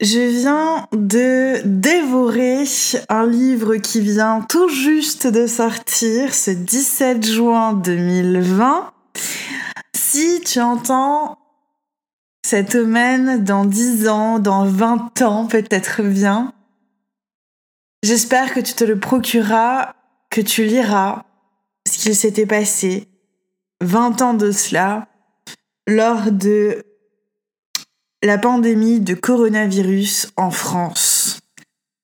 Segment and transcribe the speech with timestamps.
[0.00, 2.64] Je viens de dévorer
[3.10, 8.94] un livre qui vient tout juste de sortir ce 17 juin 2020.
[9.94, 11.36] Si tu entends
[12.42, 16.54] cette domaine dans 10 ans, dans 20 ans peut-être bien,
[18.02, 19.96] j'espère que tu te le procureras,
[20.30, 21.24] que tu liras
[21.86, 23.06] ce qu'il s'était passé
[23.82, 25.08] 20 ans de cela
[25.86, 26.86] lors de
[28.22, 31.40] la pandémie de coronavirus en France.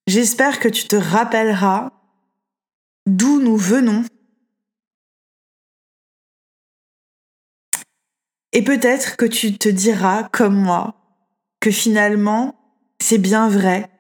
[0.07, 1.91] J'espère que tu te rappelleras
[3.07, 4.05] d'où nous venons.
[8.53, 10.95] Et peut-être que tu te diras, comme moi,
[11.61, 12.55] que finalement,
[13.01, 13.91] c'est bien vrai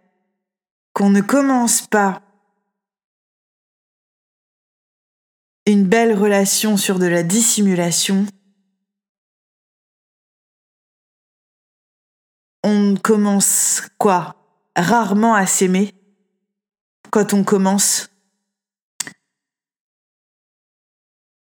[0.94, 2.22] qu'on ne commence pas
[5.66, 8.24] une belle relation sur de la dissimulation,
[12.66, 14.34] on commence quoi?
[14.74, 15.94] Rarement à s'aimer
[17.10, 18.10] quand on commence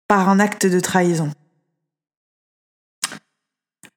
[0.08, 1.30] par un acte de trahison.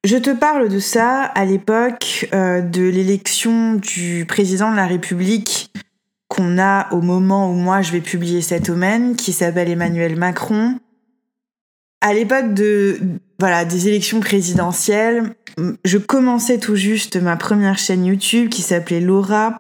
[0.04, 5.72] Je te parle de ça à l'époque euh, de l'élection du président de la République
[6.28, 10.78] qu'on a au moment où moi je vais publier cet domaine, qui s'appelle Emmanuel Macron.
[12.02, 13.00] À l'époque de
[13.44, 15.36] voilà des élections présidentielles,
[15.84, 19.60] je commençais tout juste ma première chaîne YouTube qui s'appelait Laura.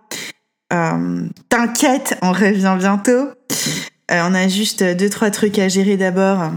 [0.71, 3.11] Euh, T'inquiète, on revient bientôt.
[3.11, 6.49] Euh, on a juste deux trois trucs à gérer d'abord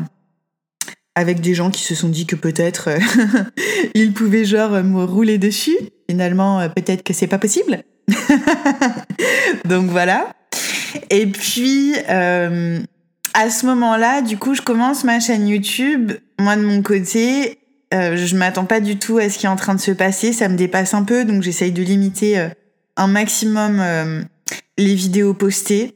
[1.16, 3.44] avec des gens qui se sont dit que peut-être euh,
[3.94, 5.76] ils pouvaient genre me rouler dessus.
[6.08, 7.82] Finalement, peut-être que c'est pas possible.
[9.64, 10.32] Donc voilà.
[11.10, 16.12] Et puis à ce moment-là, du coup, je commence ma chaîne YouTube.
[16.38, 17.58] Moi de mon côté,
[17.94, 20.32] euh, je m'attends pas du tout à ce qui est en train de se passer.
[20.32, 22.48] Ça me dépasse un peu, donc j'essaye de limiter euh,
[22.96, 24.22] un maximum euh,
[24.78, 25.94] les vidéos postées.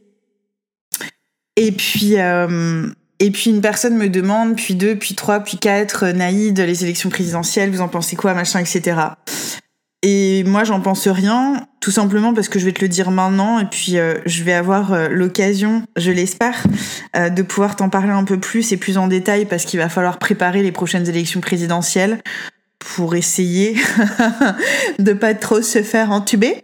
[1.57, 6.59] Et puis, et puis une personne me demande, puis deux, puis trois, puis quatre, Naïd,
[6.59, 8.97] les élections présidentielles, vous en pensez quoi, machin, etc.
[10.03, 13.59] Et moi, j'en pense rien, tout simplement parce que je vais te le dire maintenant,
[13.59, 16.65] et puis euh, je vais avoir euh, l'occasion, je l'espère,
[17.17, 19.91] euh, de pouvoir t'en parler un peu plus et plus en détail, parce qu'il va
[19.91, 22.23] falloir préparer les prochaines élections présidentielles
[22.79, 23.77] pour essayer
[24.99, 26.63] de pas trop se faire entuber.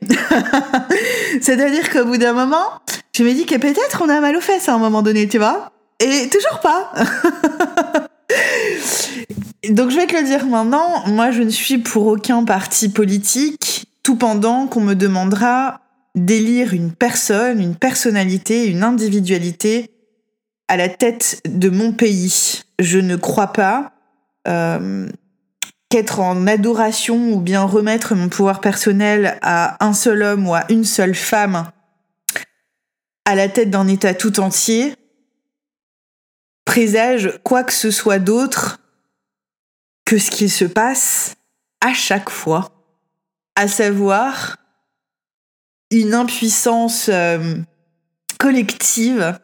[1.43, 2.81] C'est-à-dire qu'au bout d'un moment,
[3.15, 5.37] je me dis que peut-être on a mal aux fesses à un moment donné, tu
[5.37, 5.73] vois?
[6.01, 6.93] Et toujours pas
[9.71, 13.87] Donc je vais te le dire maintenant, moi je ne suis pour aucun parti politique,
[14.03, 15.81] tout pendant qu'on me demandera
[16.15, 19.91] d'élire une personne, une personnalité, une individualité
[20.69, 22.63] à la tête de mon pays.
[22.79, 23.93] Je ne crois pas
[24.49, 25.09] euh,
[25.89, 30.65] qu'être en adoration ou bien remettre mon pouvoir personnel à un seul homme ou à
[30.69, 31.67] une seule femme
[33.25, 34.95] à la tête d'un État tout entier
[36.67, 38.81] présage quoi que ce soit d'autre
[40.05, 41.37] que ce qu'il se passe
[41.81, 42.71] à chaque fois,
[43.55, 44.59] à savoir
[45.91, 47.57] une impuissance euh,
[48.39, 49.39] collective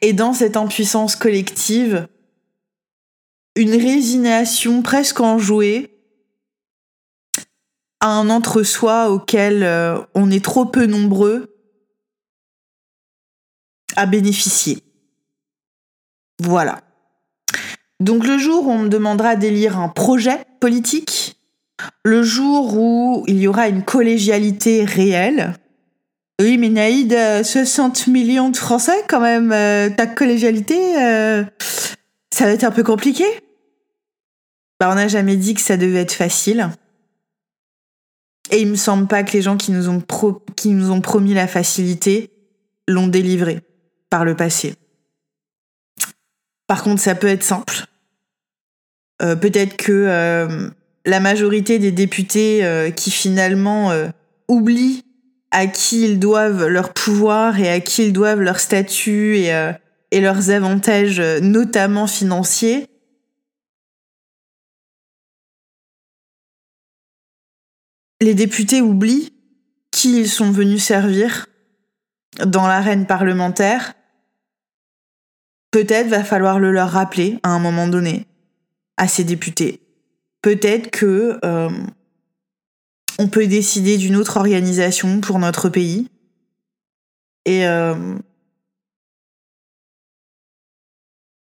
[0.00, 2.08] et dans cette impuissance collective,
[3.54, 5.94] une résignation presque enjouée
[8.00, 11.56] à un entre-soi auquel euh, on est trop peu nombreux
[13.96, 14.87] à bénéficier.
[16.40, 16.80] Voilà.
[18.00, 21.36] Donc le jour où on me demandera d'élire un projet politique,
[22.04, 25.54] le jour où il y aura une collégialité réelle,
[26.40, 31.44] oui, mais Naïd, 60 millions de Français quand même, euh, ta collégialité, euh,
[32.32, 33.24] ça va être un peu compliqué.
[34.78, 36.70] Bah, on n'a jamais dit que ça devait être facile.
[38.52, 40.00] Et il me semble pas que les gens qui nous ont,
[40.54, 42.30] qui nous ont promis la facilité
[42.86, 43.60] l'ont délivré
[44.08, 44.76] par le passé.
[46.68, 47.86] Par contre, ça peut être simple.
[49.22, 50.70] Euh, Peut-être que euh,
[51.04, 53.90] la majorité des députés euh, qui finalement
[54.46, 55.04] oublient
[55.50, 59.72] à qui ils doivent leur pouvoir et à qui ils doivent leur statut et,
[60.10, 62.86] et leurs avantages, notamment financiers,
[68.20, 69.32] les députés oublient
[69.90, 71.46] qui ils sont venus servir
[72.44, 73.94] dans l'arène parlementaire.
[75.70, 78.26] Peut-être va falloir le leur rappeler à un moment donné
[78.96, 79.80] à ces députés.
[80.42, 81.70] Peut-être que euh,
[83.18, 86.08] on peut décider d'une autre organisation pour notre pays.
[87.44, 88.16] Et euh,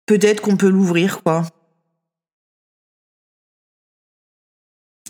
[0.07, 1.45] peut-être qu'on peut l'ouvrir, quoi.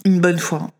[0.04, 0.70] Une bonne fois.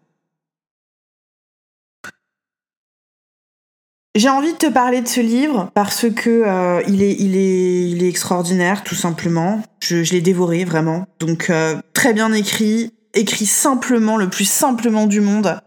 [4.16, 7.90] J'ai envie de te parler de ce livre parce que euh, il, est, il, est,
[7.90, 9.62] il est extraordinaire, tout simplement.
[9.80, 11.06] Je, l'ai dévoré, vraiment.
[11.20, 15.60] Donc, euh, très bien écrit, écrit simplement, le plus simplement du monde.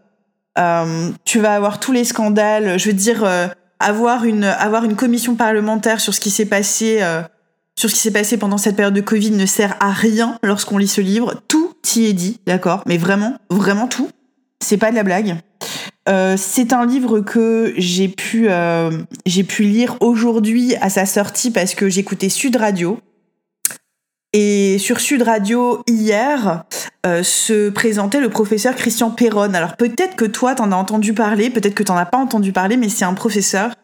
[0.58, 2.78] Euh, tu vas avoir tous les scandales.
[2.78, 3.26] Je veux dire,
[3.80, 7.00] avoir, une, avoir une commission parlementaire sur ce qui s'est passé,
[7.78, 10.76] sur ce qui s'est passé pendant cette période de Covid ne sert à rien lorsqu'on
[10.76, 11.40] lit ce livre.
[11.48, 12.82] Tout y est dit, d'accord?
[12.86, 14.10] Mais vraiment, vraiment tout.
[14.60, 15.36] C'est pas de la blague.
[16.08, 18.90] Euh, c'est un livre que j'ai pu, euh,
[19.24, 22.98] j'ai pu lire aujourd'hui à sa sortie parce que j'écoutais Sud Radio.
[24.34, 26.64] Et sur Sud Radio, hier,
[27.06, 29.54] euh, se présentait le professeur Christian Perron.
[29.54, 32.76] Alors peut-être que toi, t'en as entendu parler, peut-être que t'en as pas entendu parler,
[32.76, 33.74] mais c'est un professeur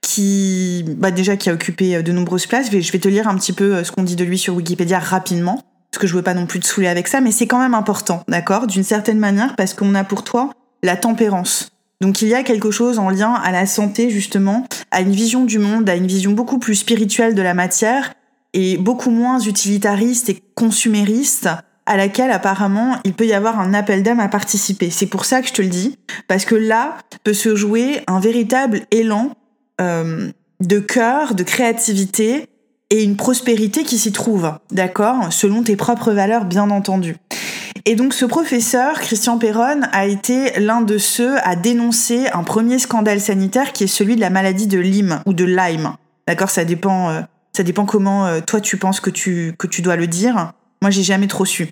[0.00, 2.70] qui, bah déjà, qui a occupé de nombreuses places.
[2.70, 5.62] Je vais te lire un petit peu ce qu'on dit de lui sur Wikipédia rapidement,
[5.92, 7.74] parce que je veux pas non plus te saouler avec ça, mais c'est quand même
[7.74, 8.66] important, d'accord?
[8.66, 10.50] D'une certaine manière, parce qu'on a pour toi
[10.82, 11.70] la tempérance.
[12.00, 15.44] Donc il y a quelque chose en lien à la santé justement, à une vision
[15.44, 18.14] du monde, à une vision beaucoup plus spirituelle de la matière
[18.54, 21.48] et beaucoup moins utilitariste et consumériste
[21.86, 24.90] à laquelle apparemment il peut y avoir un appel d'âme à participer.
[24.90, 25.98] C'est pour ça que je te le dis,
[26.28, 29.32] parce que là peut se jouer un véritable élan
[29.80, 32.46] euh, de cœur, de créativité
[32.90, 35.32] et une prospérité qui s'y trouve, d'accord?
[35.32, 37.16] Selon tes propres valeurs, bien entendu.
[37.90, 42.78] Et donc ce professeur, Christian Perron, a été l'un de ceux à dénoncer un premier
[42.78, 45.94] scandale sanitaire qui est celui de la maladie de Lyme ou de Lyme.
[46.26, 47.22] D'accord, ça dépend, euh,
[47.56, 50.52] ça dépend comment euh, toi tu penses que tu que tu dois le dire.
[50.82, 51.70] Moi, j'ai jamais trop su.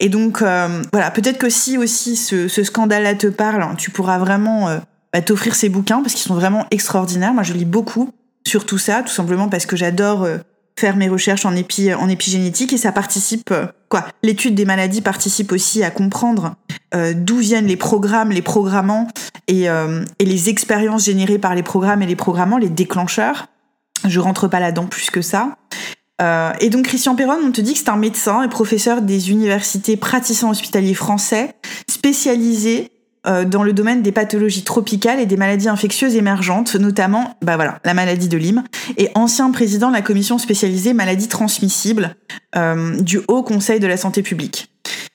[0.00, 4.18] Et donc euh, voilà, peut-être que si aussi ce, ce scandale-là te parle, tu pourras
[4.18, 4.68] vraiment
[5.14, 7.32] bah, t'offrir ces bouquins parce qu'ils sont vraiment extraordinaires.
[7.32, 8.10] Moi, je lis beaucoup
[8.46, 10.28] sur tout ça, tout simplement parce que j'adore
[10.78, 15.02] faire mes recherches en, épi, en épigénétique et ça participe, euh, quoi, l'étude des maladies
[15.02, 16.56] participe aussi à comprendre
[16.94, 19.08] euh, d'où viennent les programmes, les programmants
[19.46, 23.46] et, euh, et les expériences générées par les programmes et les programmants, les déclencheurs.
[24.06, 25.56] Je rentre pas là-dedans plus que ça.
[26.22, 29.30] Euh, et donc Christian Perron, on te dit que c'est un médecin et professeur des
[29.30, 31.54] universités praticiens hospitaliers français,
[31.88, 32.90] spécialisé
[33.24, 37.94] dans le domaine des pathologies tropicales et des maladies infectieuses émergentes, notamment bah voilà, la
[37.94, 38.64] maladie de Lyme,
[38.96, 42.16] et ancien président de la commission spécialisée maladies transmissibles
[42.56, 44.70] euh, du Haut Conseil de la santé publique.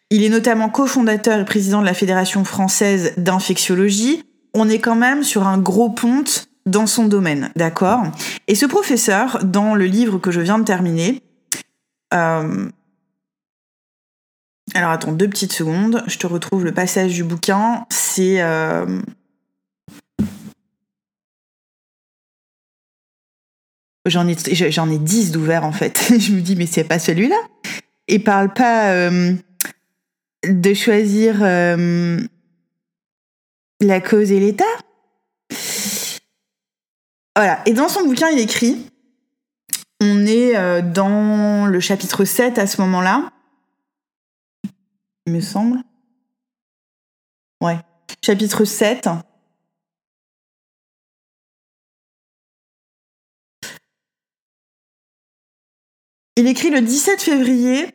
[0.09, 4.23] Il est notamment cofondateur et président de la Fédération française d'infectiologie.
[4.55, 8.03] On est quand même sur un gros ponte dans son domaine, d'accord?
[8.47, 11.21] Et ce professeur, dans le livre que je viens de terminer,
[12.13, 12.69] euh,
[14.73, 17.85] alors attends deux petites secondes, je te retrouve le passage du bouquin.
[17.89, 19.01] C'est euh,
[24.05, 24.35] J'en ai,
[24.71, 26.13] j'en ai 10 d'ouverts en fait.
[26.19, 27.37] je me dis, mais c'est pas celui-là.
[28.07, 29.33] Il parle pas euh,
[30.47, 32.19] de choisir euh,
[33.81, 34.63] la cause et l'état.
[37.35, 37.61] Voilà.
[37.65, 38.85] Et dans son bouquin, il écrit
[40.01, 43.33] on est dans le chapitre 7 à ce moment-là
[45.27, 45.79] me semble.
[47.61, 47.79] Ouais.
[48.23, 49.09] Chapitre 7.
[56.37, 57.93] Il écrit le 17 février,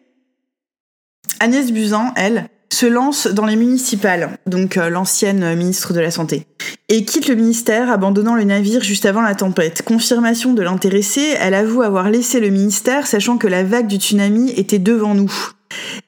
[1.41, 6.47] Agnès Buzyn, elle, se lance dans les municipales, donc euh, l'ancienne ministre de la Santé,
[6.91, 9.83] et quitte le ministère, abandonnant le navire juste avant la tempête.
[9.83, 14.50] Confirmation de l'intéressé, elle avoue avoir laissé le ministère, sachant que la vague du tsunami
[14.50, 15.33] était devant nous.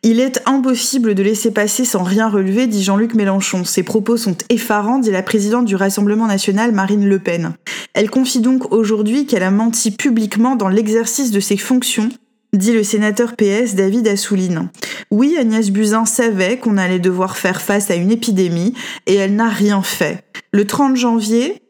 [0.03, 3.65] Il est impossible de laisser passer sans rien relever, dit Jean-Luc Mélenchon.
[3.65, 7.55] Ses propos sont effarants, dit la présidente du Rassemblement national, Marine Le Pen.
[7.95, 12.11] Elle confie donc aujourd'hui qu'elle a menti publiquement dans l'exercice de ses fonctions,
[12.53, 14.69] dit le sénateur PS David Assouline.
[15.11, 18.75] Oui, Agnès Buzyn savait qu'on allait devoir faire face à une épidémie
[19.07, 20.25] et elle n'a rien fait.
[20.53, 21.63] Le 30 janvier,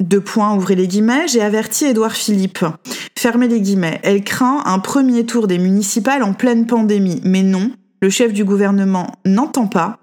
[0.00, 2.64] deux points, ouvrez les guillemets, j'ai averti Édouard Philippe.
[3.16, 4.00] Fermez les guillemets.
[4.02, 7.20] Elle craint un premier tour des municipales en pleine pandémie.
[7.22, 9.98] Mais non, le chef du gouvernement n'entend pas.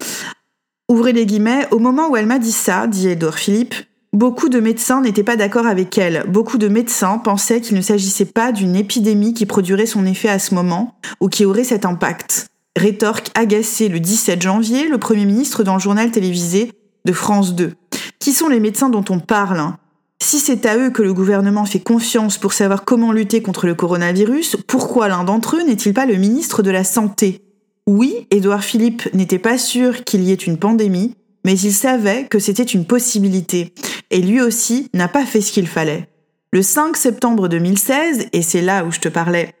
[0.88, 1.66] Ouvrez les guillemets.
[1.72, 3.74] Au moment où elle m'a dit ça, dit Édouard Philippe,
[4.12, 6.24] beaucoup de médecins n'étaient pas d'accord avec elle.
[6.28, 10.38] Beaucoup de médecins pensaient qu'il ne s'agissait pas d'une épidémie qui produirait son effet à
[10.38, 12.46] ce moment ou qui aurait cet impact.
[12.76, 16.70] Rétorque agacée le 17 janvier, le Premier ministre dans le journal télévisé
[17.04, 17.72] de France 2.
[18.20, 19.72] Qui sont les médecins dont on parle?
[20.20, 23.74] Si c'est à eux que le gouvernement fait confiance pour savoir comment lutter contre le
[23.74, 27.42] coronavirus, pourquoi l'un d'entre eux n'est-il pas le ministre de la Santé?
[27.86, 32.38] Oui, Édouard Philippe n'était pas sûr qu'il y ait une pandémie, mais il savait que
[32.38, 33.72] c'était une possibilité.
[34.10, 36.08] Et lui aussi n'a pas fait ce qu'il fallait.
[36.52, 39.54] Le 5 septembre 2016, et c'est là où je te parlais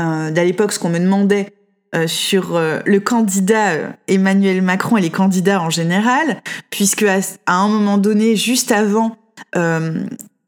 [0.00, 1.52] euh, d'à l'époque ce qu'on me demandait
[1.94, 7.68] euh, sur euh, le candidat Emmanuel Macron et les candidats en général, puisque à un
[7.68, 9.17] moment donné, juste avant
[9.56, 10.04] euh,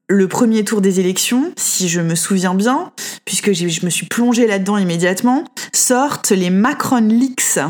[0.08, 2.92] le premier tour des élections, si je me souviens bien,
[3.24, 7.60] puisque je me suis plongée là-dedans immédiatement, sortent les Macron Leaks.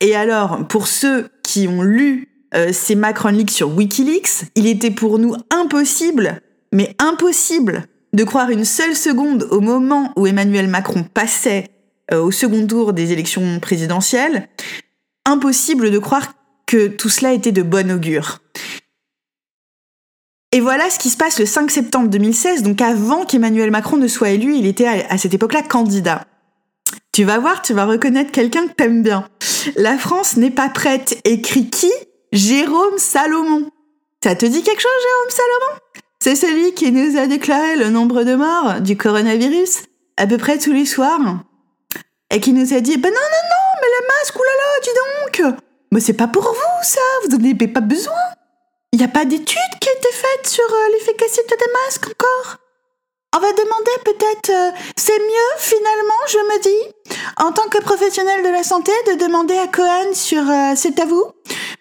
[0.00, 4.92] Et alors, pour ceux qui ont lu euh, ces Macron Leaks sur Wikileaks, il était
[4.92, 6.40] pour nous impossible,
[6.72, 11.70] mais impossible, de croire une seule seconde au moment où Emmanuel Macron passait
[12.12, 14.48] euh, au second tour des élections présidentielles,
[15.26, 16.34] impossible de croire
[16.66, 18.40] que tout cela était de bon augure.
[20.52, 24.08] Et voilà ce qui se passe le 5 septembre 2016, donc avant qu'Emmanuel Macron ne
[24.08, 26.24] soit élu, il était à cette époque-là candidat.
[27.12, 29.28] Tu vas voir, tu vas reconnaître quelqu'un que t'aimes bien.
[29.76, 31.18] La France n'est pas prête.
[31.24, 31.92] Écrit qui?
[32.32, 33.70] Jérôme Salomon.
[34.24, 35.80] Ça te dit quelque chose, Jérôme Salomon?
[36.18, 39.84] C'est celui qui nous a déclaré le nombre de morts du coronavirus
[40.16, 41.20] à peu près tous les soirs.
[42.32, 45.54] Et qui nous a dit, ben non, non, non, mais le masque, oulala, dis donc
[45.92, 48.12] Mais c'est pas pour vous, ça, vous n'en avez pas besoin
[48.92, 52.56] il n'y a pas d'études été faites sur euh, l'efficacité des masques encore?
[53.36, 58.42] On va demander peut-être, euh, c'est mieux finalement, je me dis, en tant que professionnel
[58.42, 61.24] de la santé, de demander à Cohen sur euh, c'est à vous,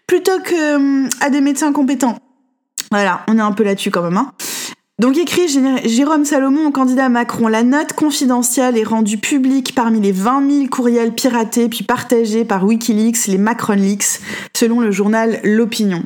[0.05, 2.17] plutôt que à des médecins compétents.
[2.91, 4.17] Voilà, on est un peu là-dessus quand même.
[4.17, 4.33] Hein.
[4.99, 5.47] Donc écrit
[5.85, 11.13] Jérôme Salomon, candidat Macron, la note confidentielle est rendue publique parmi les 20 000 courriels
[11.13, 14.19] piratés puis partagés par Wikileaks, les Macron Leaks,
[14.53, 16.03] selon le journal L'Opinion.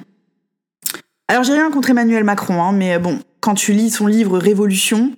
[1.33, 5.13] Alors j'ai rien contre Emmanuel Macron, hein, mais bon, quand tu lis son livre Révolution,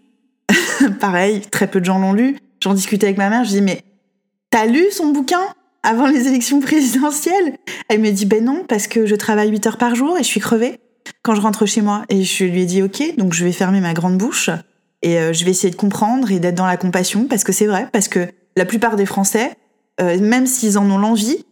[1.01, 2.37] pareil, très peu de gens l'ont lu.
[2.63, 3.81] J'en discutais avec ma mère, je dis mais
[4.49, 5.41] t'as lu son bouquin
[5.83, 7.57] avant les élections présidentielles?
[7.89, 10.27] Elle me dit ben non parce que je travaille 8 heures par jour et je
[10.27, 10.79] suis crevée
[11.21, 12.05] quand je rentre chez moi.
[12.07, 14.49] Et je lui ai dit ok, donc je vais fermer ma grande bouche
[15.01, 17.67] et euh, je vais essayer de comprendre et d'être dans la compassion parce que c'est
[17.67, 19.51] vrai, parce que la plupart des Français,
[19.99, 21.43] euh, même s'ils en ont l'envie,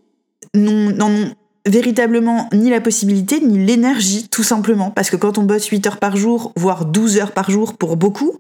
[0.56, 1.34] n'en ont
[1.66, 4.92] véritablement ni la possibilité ni l'énergie, tout simplement.
[4.92, 7.98] Parce que quand on bosse 8 heures par jour, voire 12 heures par jour pour
[7.98, 8.38] beaucoup,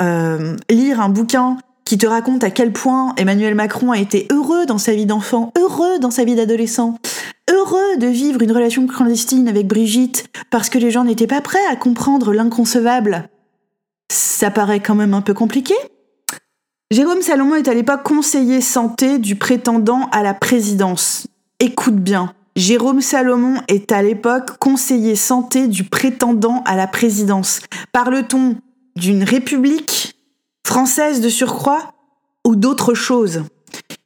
[0.00, 4.66] euh, lire un bouquin qui te raconte à quel point Emmanuel Macron a été heureux
[4.66, 6.98] dans sa vie d'enfant, heureux dans sa vie d'adolescent,
[7.50, 11.64] heureux de vivre une relation clandestine avec Brigitte parce que les gens n'étaient pas prêts
[11.70, 13.28] à comprendre l'inconcevable,
[14.10, 15.74] ça paraît quand même un peu compliqué.
[16.90, 21.26] Jérôme Salomon est à l'époque conseiller santé du prétendant à la présidence.
[21.60, 27.60] Écoute bien, Jérôme Salomon est à l'époque conseiller santé du prétendant à la présidence.
[27.92, 28.56] Parle-t-on
[28.96, 30.16] d'une république
[30.66, 31.94] française de surcroît
[32.44, 33.44] ou d'autre chose?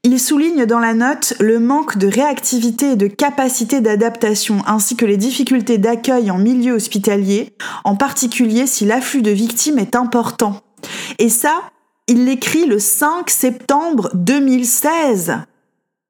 [0.04, 5.06] Il souligne dans la note le manque de réactivité et de capacité d'adaptation, ainsi que
[5.06, 10.60] les difficultés d'accueil en milieu hospitalier, en particulier si l'afflux de victimes est important.
[11.18, 11.62] Et ça,
[12.08, 15.38] il l'écrit le 5 septembre 2016.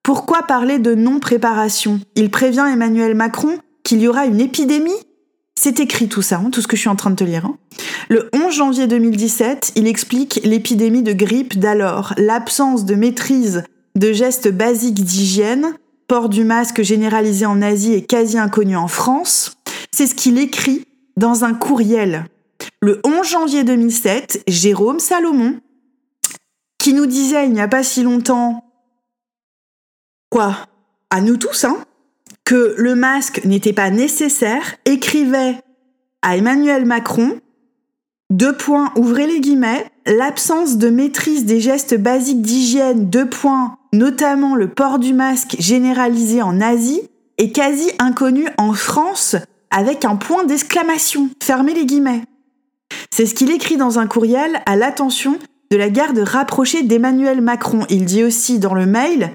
[0.03, 2.01] Pourquoi parler de non-préparation?
[2.15, 4.91] Il prévient Emmanuel Macron qu'il y aura une épidémie?
[5.59, 7.45] C'est écrit tout ça, hein, tout ce que je suis en train de te lire.
[7.45, 7.57] Hein.
[8.09, 13.65] Le 11 janvier 2017, il explique l'épidémie de grippe d'alors, l'absence de maîtrise
[13.97, 15.75] de gestes basiques d'hygiène,
[16.07, 19.57] port du masque généralisé en Asie et quasi inconnu en France.
[19.91, 20.85] C'est ce qu'il écrit
[21.17, 22.27] dans un courriel.
[22.81, 25.59] Le 11 janvier 2007, Jérôme Salomon,
[26.79, 28.68] qui nous disait il n'y a pas si longtemps
[30.31, 30.57] quoi?
[31.11, 31.79] À nous tous, hein?
[32.45, 35.57] Que le masque n'était pas nécessaire, écrivait
[36.23, 37.39] à Emmanuel Macron,
[38.31, 44.55] deux points, ouvrez les guillemets, l'absence de maîtrise des gestes basiques d'hygiène, deux points, notamment
[44.55, 47.03] le port du masque généralisé en Asie,
[47.39, 49.37] est quasi inconnu en France
[49.71, 52.23] avec un point d'exclamation, fermez les guillemets.
[53.11, 55.39] C'est ce qu'il écrit dans un courriel à l'attention
[55.71, 57.85] de la garde rapprochée d'Emmanuel Macron.
[57.91, 59.35] Il dit aussi dans le mail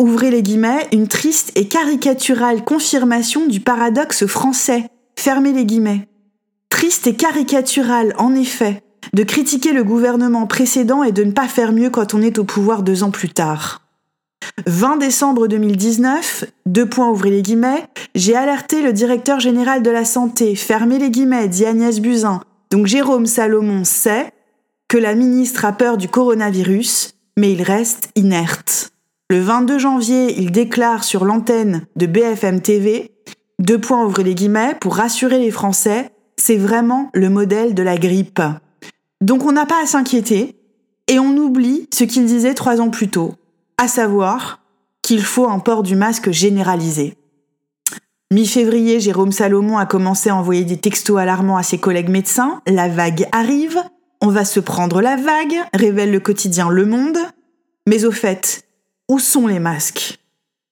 [0.00, 6.08] ouvrez les guillemets, une triste et caricaturale confirmation du paradoxe français, fermez les guillemets.
[6.70, 11.72] Triste et caricatural, en effet, de critiquer le gouvernement précédent et de ne pas faire
[11.72, 13.82] mieux quand on est au pouvoir deux ans plus tard.
[14.66, 20.06] 20 décembre 2019, deux points ouvrez les guillemets, j'ai alerté le directeur général de la
[20.06, 22.40] santé, fermez les guillemets, dit Agnès Buzyn.
[22.70, 24.32] Donc Jérôme Salomon sait
[24.88, 28.89] que la ministre a peur du coronavirus, mais il reste inerte.
[29.30, 33.12] Le 22 janvier, il déclare sur l'antenne de BFM TV,
[33.60, 37.96] deux points ouvrez les guillemets, pour rassurer les Français, c'est vraiment le modèle de la
[37.96, 38.42] grippe.
[39.20, 40.56] Donc on n'a pas à s'inquiéter,
[41.06, 43.34] et on oublie ce qu'il disait trois ans plus tôt,
[43.78, 44.64] à savoir
[45.00, 47.14] qu'il faut un port du masque généralisé.
[48.32, 52.62] Mi-février, Jérôme Salomon a commencé à envoyer des textos alarmants à ses collègues médecins.
[52.66, 53.80] La vague arrive,
[54.20, 57.18] on va se prendre la vague, révèle le quotidien Le Monde.
[57.86, 58.64] Mais au fait,
[59.10, 60.20] où sont les masques?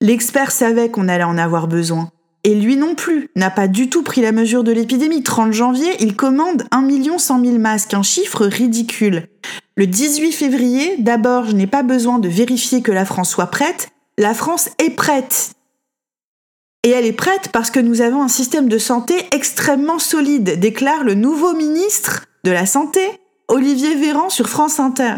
[0.00, 2.12] L'expert savait qu'on allait en avoir besoin.
[2.44, 5.24] et lui non plus, n'a pas du tout pris la mesure de l'épidémie.
[5.24, 9.26] 30 janvier, il commande 1 100 000 masques, un chiffre ridicule.
[9.76, 13.88] Le 18 février, d'abord, je n'ai pas besoin de vérifier que la France soit prête.
[14.18, 15.54] La France est prête.
[16.84, 21.02] Et elle est prête parce que nous avons un système de santé extrêmement solide, déclare
[21.02, 23.00] le nouveau ministre de la Santé,
[23.48, 25.16] Olivier Véran, sur France Inter.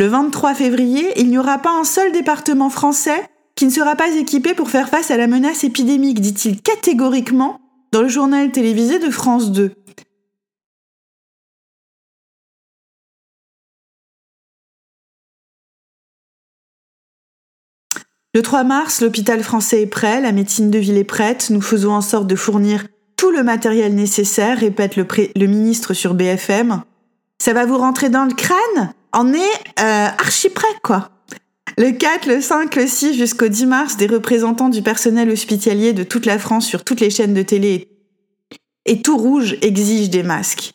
[0.00, 3.22] Le 23 février, il n'y aura pas un seul département français
[3.54, 7.60] qui ne sera pas équipé pour faire face à la menace épidémique, dit-il catégoriquement
[7.92, 9.74] dans le journal télévisé de France 2.
[18.32, 21.92] Le 3 mars, l'hôpital français est prêt, la médecine de ville est prête, nous faisons
[21.92, 22.86] en sorte de fournir
[23.18, 26.84] tout le matériel nécessaire, répète le, ministre sur BFM.
[27.38, 28.94] Ça va vous rentrer dans le crâne?
[29.12, 31.10] On est euh, archi prêt, quoi.
[31.78, 36.02] Le 4, le 5, le 6 jusqu'au 10 mars, des représentants du personnel hospitalier de
[36.02, 37.88] toute la France sur toutes les chaînes de télé
[38.86, 40.74] et tout rouge exigent des masques.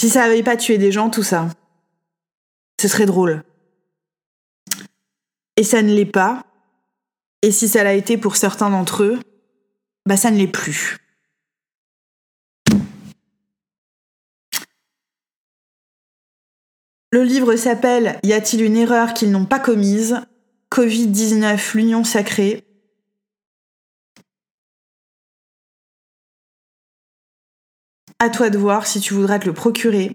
[0.00, 1.50] Si ça n'avait pas tué des gens, tout ça.
[2.80, 3.44] Ce serait drôle.
[5.58, 6.46] Et ça ne l'est pas.
[7.42, 9.20] Et si ça l'a été pour certains d'entre eux,
[10.06, 10.96] bah ça ne l'est plus.
[17.12, 20.22] Le livre s'appelle Y a-t-il une erreur qu'ils n'ont pas commise?
[20.72, 22.64] Covid-19, l'union sacrée.
[28.22, 30.14] À toi de voir si tu voudras te le procurer.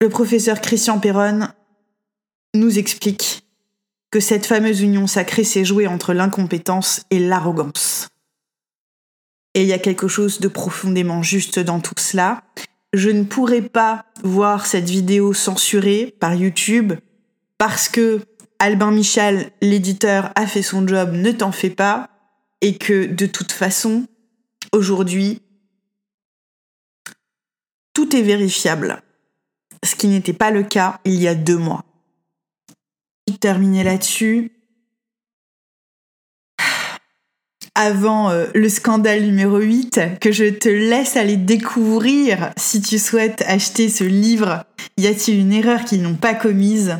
[0.00, 1.48] Le professeur Christian Perron
[2.54, 3.46] nous explique
[4.10, 8.08] que cette fameuse union sacrée s'est jouée entre l'incompétence et l'arrogance.
[9.52, 12.44] Et il y a quelque chose de profondément juste dans tout cela.
[12.94, 16.94] Je ne pourrais pas voir cette vidéo censurée par YouTube
[17.58, 18.22] parce que
[18.58, 22.10] Albin Michel, l'éditeur, a fait son job, ne t'en fais pas,
[22.60, 24.06] et que de toute façon,
[24.72, 25.42] aujourd'hui,
[27.92, 29.02] tout est vérifiable
[29.86, 31.84] ce qui n'était pas le cas il y a deux mois.
[33.40, 34.50] Terminer là-dessus.
[37.74, 43.42] Avant euh, le scandale numéro 8, que je te laisse aller découvrir si tu souhaites
[43.46, 44.64] acheter ce livre.
[44.96, 46.96] Y a-t-il une erreur qu'ils n'ont pas commise?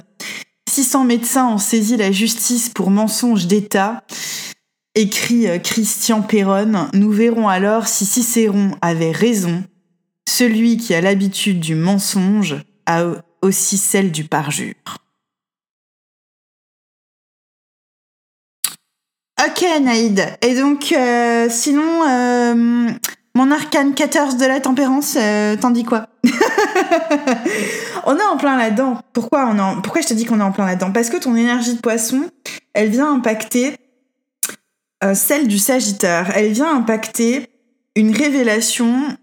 [0.69, 4.05] 600 médecins ont saisi la justice pour mensonge d'État
[4.97, 6.89] écrit euh, Christian Perron.
[6.93, 9.63] Nous verrons alors si Cicéron avait raison.
[10.29, 13.05] Celui qui a l'habitude du mensonge a
[13.43, 14.75] aussi celle du parjure.
[19.39, 20.27] Ok Naïd.
[20.43, 22.89] Et donc, euh, sinon, euh,
[23.37, 26.09] mon arcane 14 de la tempérance, euh, t'en dis quoi?
[28.07, 29.01] On est en plein là-dedans.
[29.13, 30.93] Pourquoi, on Pourquoi je te dis qu'on est en plein là-dedans?
[30.93, 32.23] Parce que ton énergie de poisson,
[32.73, 33.75] elle vient impacter
[35.15, 36.33] celle du Sagittaire.
[36.37, 37.49] Elle vient impacter
[37.97, 39.17] une révélation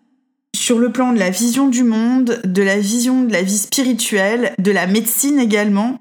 [0.56, 4.54] sur le plan de la vision du monde, de la vision de la vie spirituelle,
[4.60, 5.99] de la médecine également,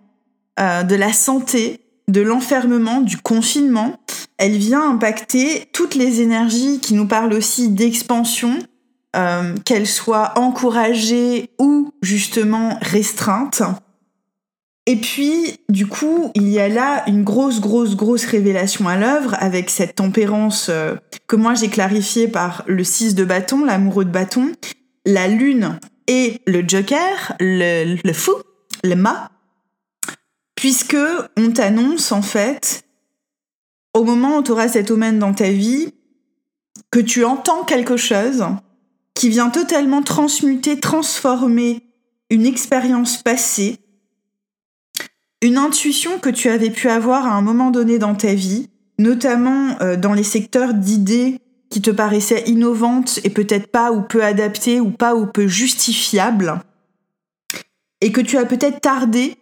[0.60, 3.98] euh, de la santé, de l'enfermement, du confinement.
[4.44, 8.58] Elle vient impacter toutes les énergies qui nous parlent aussi d'expansion,
[9.14, 13.62] euh, qu'elles soient encouragées ou justement restreintes.
[14.86, 19.36] Et puis, du coup, il y a là une grosse, grosse, grosse révélation à l'œuvre
[19.38, 20.96] avec cette tempérance euh,
[21.28, 24.50] que moi j'ai clarifiée par le 6 de bâton, l'amoureux de bâton,
[25.06, 25.78] la lune
[26.08, 28.32] et le joker, le, fou,
[28.82, 29.30] le mât,
[30.56, 30.96] puisque
[31.36, 32.82] on t'annonce en fait,
[33.94, 35.92] au moment où tu auras cet omen dans ta vie,
[36.90, 38.44] que tu entends quelque chose
[39.14, 41.82] qui vient totalement transmuter, transformer
[42.30, 43.78] une expérience passée
[45.42, 49.76] une intuition que tu avais pu avoir à un moment donné dans ta vie, notamment
[49.82, 54.80] euh, dans les secteurs d'idées qui te paraissaient innovantes et peut-être pas ou peu adaptées
[54.80, 56.60] ou pas ou peu justifiables,
[58.00, 59.36] et que tu as peut-être tardé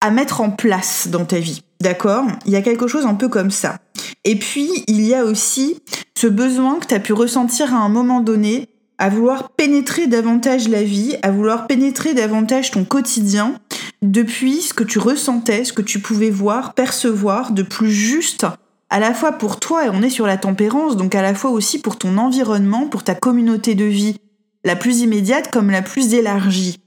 [0.00, 1.62] à mettre en place dans ta vie.
[1.84, 3.76] D'accord Il y a quelque chose un peu comme ça.
[4.24, 5.82] Et puis, il y a aussi
[6.16, 10.66] ce besoin que tu as pu ressentir à un moment donné à vouloir pénétrer davantage
[10.68, 13.60] la vie, à vouloir pénétrer davantage ton quotidien,
[14.00, 18.46] depuis ce que tu ressentais, ce que tu pouvais voir, percevoir de plus juste,
[18.88, 21.50] à la fois pour toi, et on est sur la tempérance, donc à la fois
[21.50, 24.16] aussi pour ton environnement, pour ta communauté de vie,
[24.64, 26.78] la plus immédiate comme la plus élargie.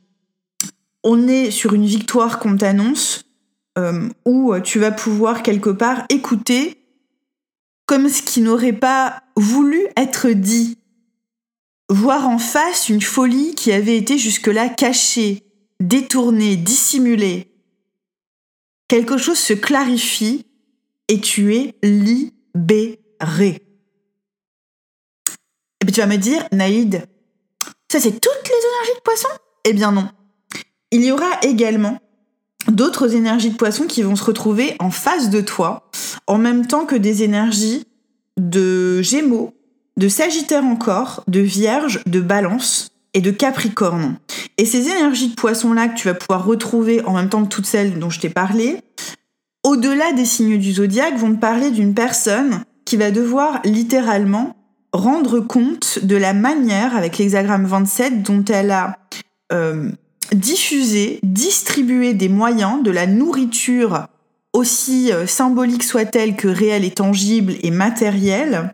[1.03, 3.26] on est sur une victoire qu'on t'annonce,
[3.77, 6.77] euh, où tu vas pouvoir quelque part écouter
[7.85, 10.77] comme ce qui n'aurait pas voulu être dit.
[11.89, 15.43] Voir en face une folie qui avait été jusque-là cachée,
[15.79, 17.53] détournée, dissimulée.
[18.89, 20.45] Quelque chose se clarifie
[21.07, 23.61] et tu es libéré.
[25.79, 27.07] Et puis tu vas me dire, Naïd,
[27.89, 29.29] ça c'est toutes les énergies de poisson?
[29.63, 30.09] Eh bien non.
[30.91, 31.99] Il y aura également
[32.71, 35.89] d'autres énergies de poisson qui vont se retrouver en face de toi,
[36.27, 37.83] en même temps que des énergies
[38.37, 39.53] de Gémeaux,
[39.97, 44.17] de Sagittaire encore, de Vierge, de Balance et de Capricorne.
[44.57, 47.65] Et ces énergies de poisson-là que tu vas pouvoir retrouver en même temps que toutes
[47.65, 48.81] celles dont je t'ai parlé,
[49.63, 54.55] au-delà des signes du zodiaque, vont te parler d'une personne qui va devoir littéralement
[54.93, 58.97] rendre compte de la manière, avec l'hexagramme 27, dont elle a
[59.51, 59.91] euh,
[60.33, 64.07] diffusé, distribué des moyens, de la nourriture,
[64.53, 68.73] aussi euh, symbolique soit-elle que réelle et tangible et matérielle.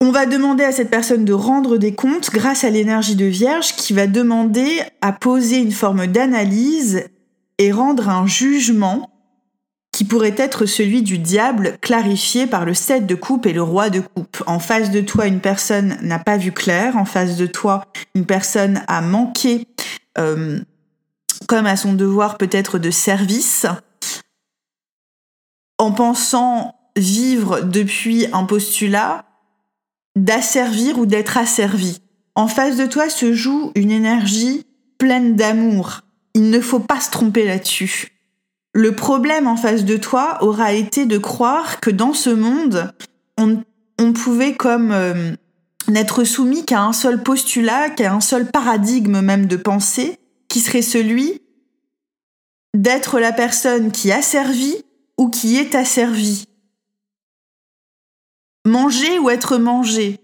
[0.00, 3.74] On va demander à cette personne de rendre des comptes grâce à l'énergie de Vierge
[3.74, 7.08] qui va demander à poser une forme d'analyse
[7.58, 9.10] et rendre un jugement
[9.98, 13.90] qui pourrait être celui du diable clarifié par le 7 de coupe et le roi
[13.90, 14.44] de coupe.
[14.46, 17.84] En face de toi, une personne n'a pas vu clair, en face de toi,
[18.14, 19.66] une personne a manqué
[20.16, 20.60] euh,
[21.48, 23.66] comme à son devoir peut-être de service,
[25.78, 29.24] en pensant vivre depuis un postulat
[30.14, 31.98] d'asservir ou d'être asservi.
[32.36, 34.64] En face de toi se joue une énergie
[34.96, 36.02] pleine d'amour.
[36.34, 38.17] Il ne faut pas se tromper là-dessus.
[38.78, 42.94] Le problème en face de toi aura été de croire que dans ce monde,
[43.36, 45.32] on, pouvait comme euh,
[45.88, 50.82] n'être soumis qu'à un seul postulat, qu'à un seul paradigme même de pensée, qui serait
[50.82, 51.42] celui
[52.72, 54.76] d'être la personne qui a servi
[55.16, 56.44] ou qui est asservie.
[58.64, 60.20] Manger ou être mangé.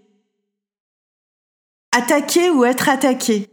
[1.91, 3.49] Attaquer ou être attaqué.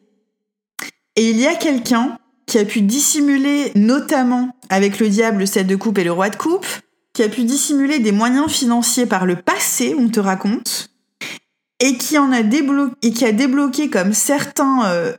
[1.17, 5.67] Et il y a quelqu'un qui a pu dissimuler, notamment avec le diable, le 7
[5.67, 6.67] de coupe et le roi de coupe,
[7.13, 10.89] qui a pu dissimuler des moyens financiers par le passé, on te raconte,
[11.79, 15.13] et qui en a débloqué, comme certains, euh,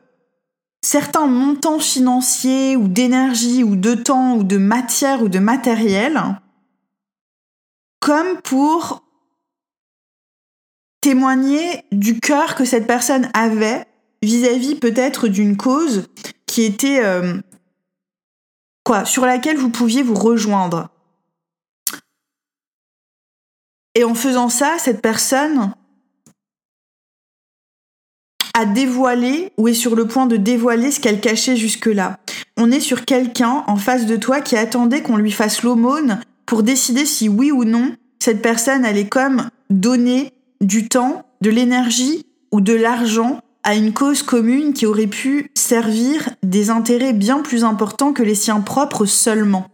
[0.81, 6.19] certains montants financiers ou d'énergie ou de temps ou de matière ou de matériel,
[7.99, 9.03] comme pour
[11.01, 13.85] témoigner du cœur que cette personne avait
[14.23, 16.07] vis-à-vis peut-être d'une cause
[16.47, 17.39] qui était euh,
[18.83, 20.89] quoi, sur laquelle vous pouviez vous rejoindre.
[23.95, 25.73] Et en faisant ça, cette personne
[28.55, 32.19] a dévoilé ou est sur le point de dévoiler ce qu'elle cachait jusque-là.
[32.57, 36.63] On est sur quelqu'un en face de toi qui attendait qu'on lui fasse l'aumône pour
[36.63, 42.61] décider si oui ou non cette personne allait comme donner du temps, de l'énergie ou
[42.61, 48.13] de l'argent à une cause commune qui aurait pu servir des intérêts bien plus importants
[48.13, 49.67] que les siens propres seulement.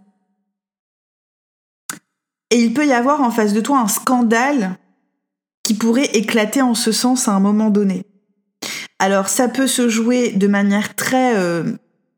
[2.52, 4.78] Et il peut y avoir en face de toi un scandale
[5.64, 8.06] qui pourrait éclater en ce sens à un moment donné.
[8.98, 11.64] Alors ça peut se jouer de manière très euh,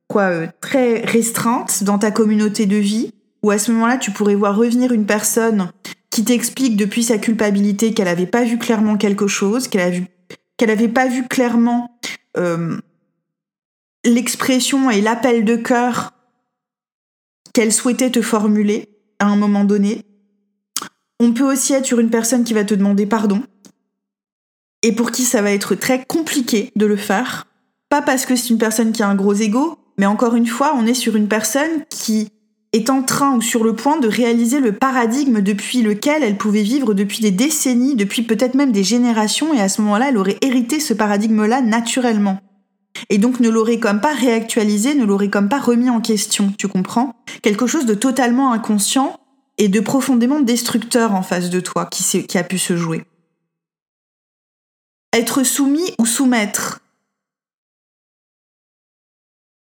[0.07, 3.11] quoi euh, très restreinte dans ta communauté de vie
[3.43, 5.71] où à ce moment-là tu pourrais voir revenir une personne
[6.09, 10.07] qui t'explique depuis sa culpabilité qu'elle n'avait pas vu clairement quelque chose, qu'elle a vu
[10.61, 11.99] qu'elle n'avait pas vu clairement
[12.37, 12.77] euh,
[14.05, 16.13] l'expression et l'appel de cœur
[17.51, 20.05] qu'elle souhaitait te formuler à un moment donné.
[21.19, 23.41] On peut aussi être sur une personne qui va te demander pardon
[24.83, 27.47] et pour qui ça va être très compliqué de le faire.
[27.89, 30.75] Pas parce que c'est une personne qui a un gros ego, mais encore une fois,
[30.75, 32.29] on est sur une personne qui
[32.73, 36.63] est en train ou sur le point de réaliser le paradigme depuis lequel elle pouvait
[36.63, 40.37] vivre depuis des décennies, depuis peut-être même des générations, et à ce moment-là, elle aurait
[40.41, 42.39] hérité ce paradigme-là naturellement.
[43.09, 46.67] Et donc ne l'aurait comme pas réactualisé, ne l'aurait comme pas remis en question, tu
[46.67, 47.15] comprends?
[47.41, 49.19] Quelque chose de totalement inconscient
[49.57, 53.03] et de profondément destructeur en face de toi qui, qui a pu se jouer.
[55.13, 56.80] Être soumis ou soumettre,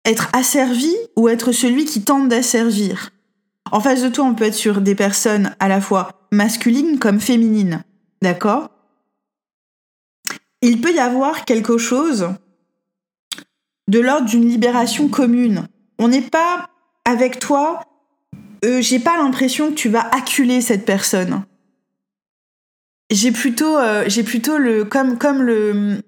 [0.07, 3.11] être asservi ou être celui qui tente d'asservir.
[3.71, 7.19] En face de toi, on peut être sur des personnes à la fois masculines comme
[7.19, 7.83] féminines.
[8.21, 8.69] D'accord?
[10.61, 12.29] Il peut y avoir quelque chose
[13.89, 15.67] de l'ordre d'une libération commune.
[15.99, 16.69] On n'est pas
[17.05, 17.81] avec toi,
[18.63, 21.43] euh, j'ai pas l'impression que tu vas acculer cette personne.
[23.11, 26.01] J'ai plutôt, euh, j'ai plutôt le, comme, comme le,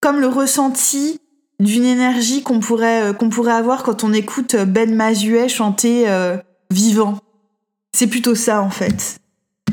[0.00, 1.20] comme le ressenti
[1.60, 6.36] d'une énergie qu'on pourrait, euh, pourrait avoir quand on écoute Ben Mazuet chanter euh,
[6.70, 7.18] Vivant.
[7.94, 9.18] C'est plutôt ça en fait.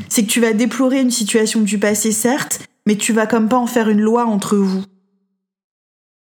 [0.08, 3.56] C'est que tu vas déplorer une situation du passé, certes, mais tu vas comme pas
[3.56, 4.84] en faire une loi entre vous.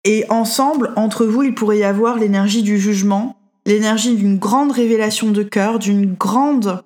[0.04, 3.36] Et ensemble, entre vous, il pourrait y avoir l'énergie du jugement,
[3.66, 6.82] l'énergie d'une grande révélation de cœur, d'une grande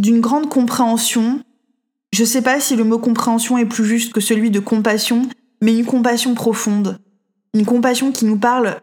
[0.00, 1.42] d'une grande compréhension.
[2.16, 5.28] Je sais pas si le mot compréhension est plus juste que celui de compassion,
[5.60, 6.98] mais une compassion profonde.
[7.52, 8.80] Une compassion qui nous parle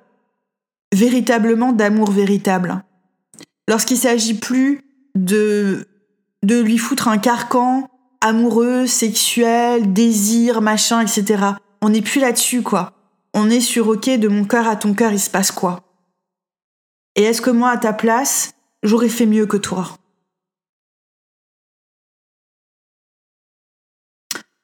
[0.93, 2.83] véritablement d'amour véritable.
[3.67, 4.81] Lorsqu'il s'agit plus
[5.15, 5.87] de,
[6.43, 7.89] de lui foutre un carcan
[8.21, 11.43] amoureux, sexuel, désir, machin, etc.
[11.81, 12.93] On n'est plus là-dessus, quoi.
[13.33, 15.81] On est sur OK, de mon cœur à ton cœur, il se passe quoi?
[17.15, 19.97] Et est-ce que moi, à ta place, j'aurais fait mieux que toi?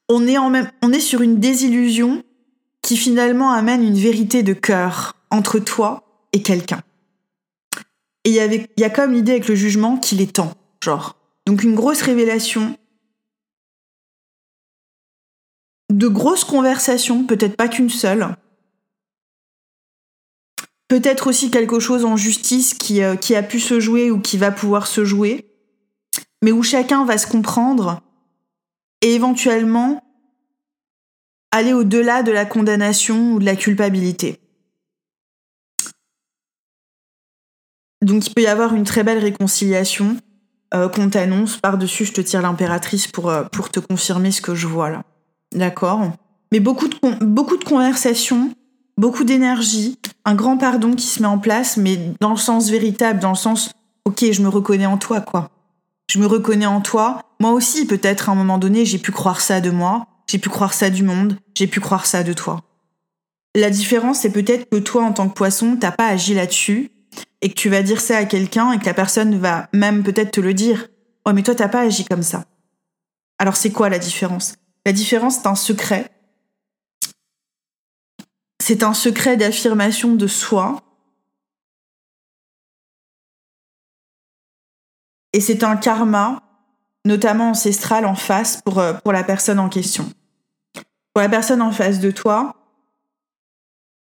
[0.09, 2.23] On est, sur une désillusion
[2.81, 6.81] qui finalement amène une vérité de cœur entre toi et quelqu'un.
[8.25, 11.15] Et il y, y a comme l'idée avec le jugement qu'il est temps, genre.
[11.45, 12.77] Donc une grosse révélation,
[15.91, 18.35] de grosses conversations, peut-être pas qu'une seule.
[20.87, 24.37] Peut-être aussi quelque chose en justice qui, euh, qui a pu se jouer ou qui
[24.37, 25.45] va pouvoir se jouer,
[26.41, 28.01] mais où chacun va se comprendre
[29.01, 30.03] et éventuellement
[31.51, 34.39] aller au-delà de la condamnation ou de la culpabilité.
[38.01, 40.17] Donc il peut y avoir une très belle réconciliation
[40.73, 41.57] euh, qu'on t'annonce.
[41.57, 45.03] Par-dessus, je te tire l'impératrice pour, euh, pour te confirmer ce que je vois là.
[45.53, 46.11] D'accord?
[46.51, 48.53] Mais beaucoup de, beaucoup de conversations,
[48.97, 53.19] beaucoup d'énergie, un grand pardon qui se met en place, mais dans le sens véritable,
[53.19, 53.71] dans le sens,
[54.05, 55.49] ok, je me reconnais en toi, quoi.
[56.09, 57.21] Je me reconnais en toi.
[57.39, 60.49] Moi aussi, peut-être à un moment donné, j'ai pu croire ça de moi, j'ai pu
[60.49, 62.63] croire ça du monde, j'ai pu croire ça de toi.
[63.55, 66.91] La différence, c'est peut-être que toi, en tant que poisson, t'as pas agi là-dessus,
[67.41, 70.31] et que tu vas dire ça à quelqu'un, et que la personne va même peut-être
[70.31, 70.87] te le dire.
[71.25, 72.45] Oh, mais toi, t'as pas agi comme ça.
[73.37, 74.55] Alors, c'est quoi la différence?
[74.85, 76.09] La différence, c'est un secret.
[78.61, 80.81] C'est un secret d'affirmation de soi.
[85.33, 86.41] Et c'est un karma,
[87.05, 90.09] notamment ancestral, en face pour, euh, pour la personne en question.
[91.13, 92.55] Pour la personne en face de toi,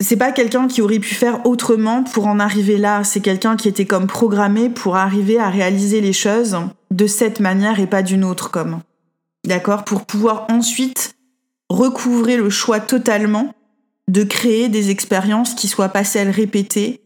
[0.01, 3.03] c'est pas quelqu'un qui aurait pu faire autrement pour en arriver là.
[3.03, 6.59] C'est quelqu'un qui était comme programmé pour arriver à réaliser les choses
[6.91, 8.81] de cette manière et pas d'une autre comme
[9.47, 11.17] d'accord, pour pouvoir ensuite
[11.69, 13.55] recouvrer le choix totalement
[14.09, 17.01] de créer des expériences qui soient pas celles répétées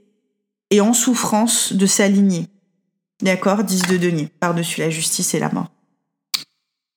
[0.71, 2.47] et en souffrance de s'aligner.
[3.23, 5.71] D'accord 10 de denier, par-dessus la justice et la mort.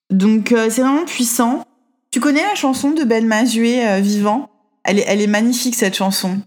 [0.09, 1.65] Donc euh, c'est vraiment puissant.
[2.11, 4.49] Tu connais la chanson de Ben Mazué, euh, Vivant?
[4.83, 6.39] Elle est, elle est magnifique cette chanson.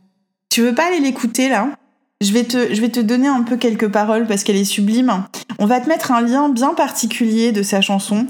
[0.48, 1.76] Tu veux pas aller l'écouter là?
[2.22, 5.26] Je vais, te, je vais te donner un peu quelques paroles parce qu'elle est sublime.
[5.58, 8.26] On va te mettre un lien bien particulier de sa chanson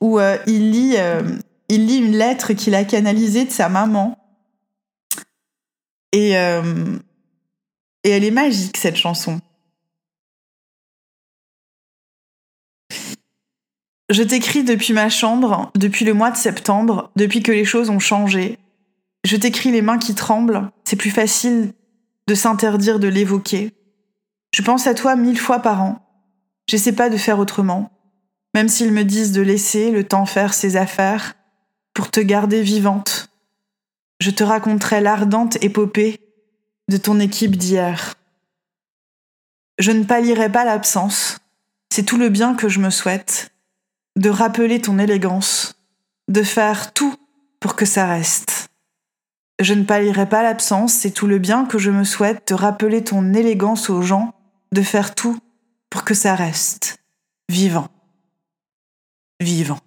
[0.00, 0.94] où euh, il, lit,
[1.68, 4.16] il lit une lettre qu'il a canalisée de sa maman.
[6.12, 9.38] Et, et elle est magique, cette chanson.
[14.10, 17.98] Je t'écris depuis ma chambre, depuis le mois de septembre, depuis que les choses ont
[17.98, 18.58] changé.
[19.24, 21.72] Je t'écris les mains qui tremblent, c'est plus facile
[22.28, 23.72] de s'interdire de l'évoquer.
[24.54, 26.02] Je pense à toi mille fois par an.
[26.68, 27.90] J'essaie pas de faire autrement
[28.56, 31.34] même s'ils me disent de laisser le temps faire ses affaires
[31.92, 33.28] pour te garder vivante.
[34.18, 36.20] Je te raconterai l'ardente épopée
[36.88, 38.14] de ton équipe d'hier.
[39.78, 41.36] Je ne pallierai pas l'absence,
[41.92, 43.52] c'est tout le bien que je me souhaite,
[44.16, 45.74] de rappeler ton élégance,
[46.28, 47.14] de faire tout
[47.60, 48.68] pour que ça reste.
[49.60, 53.04] Je ne pallierai pas l'absence, c'est tout le bien que je me souhaite, de rappeler
[53.04, 54.34] ton élégance aux gens,
[54.72, 55.38] de faire tout
[55.90, 56.98] pour que ça reste.
[57.48, 57.88] Vivant
[59.40, 59.78] vivant.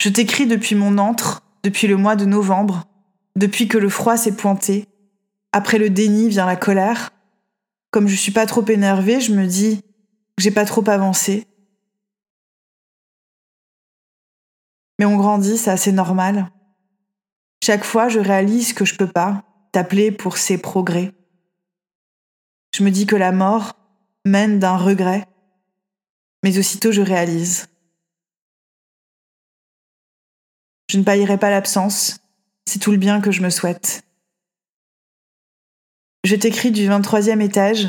[0.00, 2.86] Je t'écris depuis mon antre, depuis le mois de novembre,
[3.36, 4.86] depuis que le froid s'est pointé.
[5.52, 7.10] Après le déni vient la colère.
[7.90, 9.82] Comme je suis pas trop énervée, je me dis
[10.36, 11.46] que j'ai pas trop avancé.
[15.02, 16.48] Mais on grandit, c'est assez normal.
[17.60, 21.12] Chaque fois, je réalise que je peux pas t'appeler pour ces progrès.
[22.72, 23.72] Je me dis que la mort
[24.24, 25.26] mène d'un regret,
[26.44, 27.66] mais aussitôt je réalise
[30.88, 32.20] Je ne paillerai pas l'absence,
[32.64, 34.04] c'est tout le bien que je me souhaite.
[36.22, 37.88] Je t'écris du 23e étage,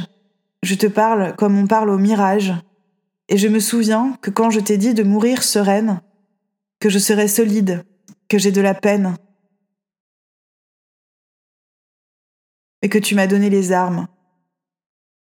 [0.63, 2.56] je te parle comme on parle au mirage,
[3.30, 6.02] et je me souviens que quand je t'ai dit de mourir sereine,
[6.84, 7.86] que je serai solide,
[8.28, 9.15] que j'ai de la peine,
[12.82, 14.10] et que tu m'as donné les armes.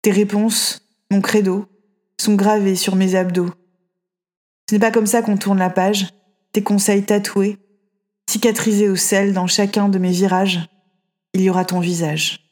[0.03, 1.65] Tes réponses, mon credo,
[2.21, 3.49] sont gravées sur mes abdos.
[4.69, 6.13] Ce n'est pas comme ça qu'on tourne la page,
[6.53, 7.57] tes conseils tatoués,
[8.29, 10.69] cicatrisés au sel dans chacun de mes virages,
[11.33, 12.47] il y aura ton visage.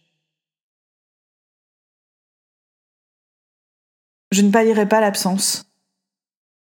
[4.30, 5.70] Je ne palierai pas l'absence.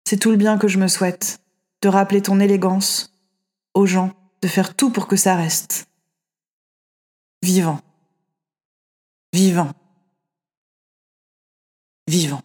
[0.07, 1.39] C'est tout le bien que je me souhaite,
[1.81, 3.13] de rappeler ton élégance
[3.73, 5.87] aux gens, de faire tout pour que ça reste.
[7.41, 7.79] Vivant.
[9.33, 9.71] Vivant.
[12.07, 12.41] Vivant.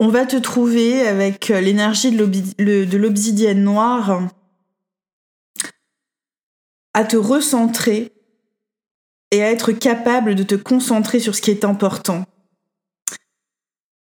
[0.00, 4.28] On va te trouver avec euh, l'énergie de l'obsidienne noire
[6.94, 8.12] à te recentrer
[9.30, 12.24] et à être capable de te concentrer sur ce qui est important.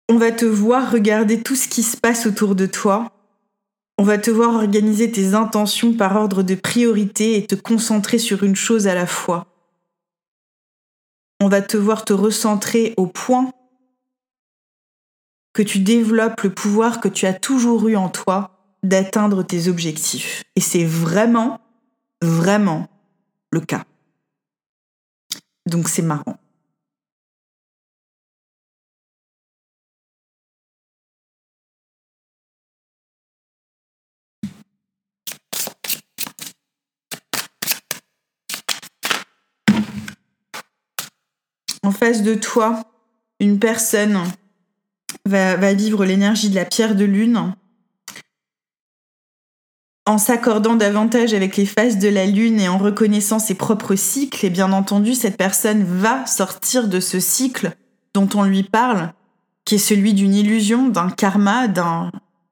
[0.08, 3.12] On va te voir regarder tout ce qui se passe autour de toi.
[3.98, 8.42] On va te voir organiser tes intentions par ordre de priorité et te concentrer sur
[8.42, 9.46] une chose à la fois.
[11.38, 13.52] On va te voir te recentrer au point
[15.52, 20.44] que tu développes le pouvoir que tu as toujours eu en toi d'atteindre tes objectifs.
[20.56, 21.60] Et c'est vraiment,
[22.22, 22.88] vraiment
[23.50, 23.84] le cas.
[25.66, 26.36] Donc c'est marrant.
[41.82, 42.84] En face de toi,
[43.40, 44.20] une personne
[45.26, 47.54] va, vivre l'énergie de la pierre de lune
[50.06, 54.44] en s'accordant davantage avec les phases de la lune et en reconnaissant ses propres cycles,
[54.44, 57.76] et bien entendu, cette personne va sortir de ce cycle
[58.12, 59.12] dont on lui parle,
[59.64, 62.10] qui est celui d'une illusion, d'un karma, d'un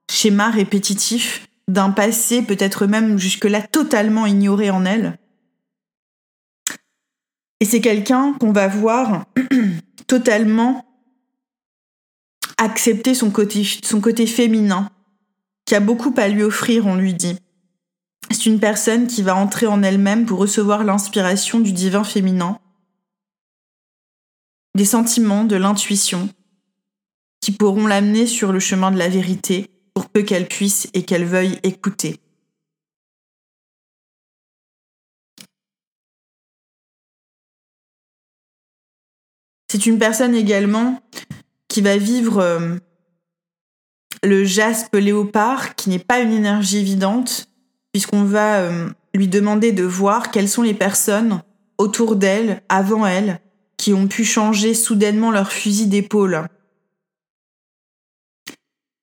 [0.09, 5.19] schéma répétitif, d'un passé peut-être même jusque-là totalement ignoré en elle.
[7.61, 9.25] Et c'est quelqu'un qu'on va voir
[10.07, 10.85] totalement
[12.59, 14.91] accepter son côté, son féminin,
[15.65, 17.39] qui a beaucoup à lui offrir, on lui dit.
[18.31, 22.59] C'est une personne qui va entrer en elle-même pour recevoir l'inspiration du divin féminin,
[24.75, 26.29] des sentiments, de l'intuition,
[27.41, 31.25] qui pourront l'amener sur le chemin de la vérité, pour peu qu'elle puisse et qu'elle
[31.25, 32.21] veuille écouter.
[39.71, 41.03] C'est une personne également
[41.69, 42.77] qui va vivre euh,
[44.23, 47.49] le jaspe léopard, qui n'est pas une énergie évidente,
[47.93, 51.43] puisqu'on va euh, lui demander de voir quelles sont les personnes
[51.79, 53.41] autour d'elle, avant elle,
[53.77, 56.49] qui ont pu changer soudainement leur fusil d'épaule.